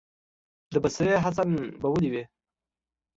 [0.73, 1.49] د بصرې حسن
[1.79, 2.23] به ولي وي،